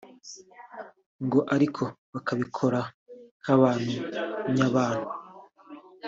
[1.25, 2.79] ngo ariko bakabikora
[3.41, 3.91] nk’abantu
[4.55, 5.09] nyabantu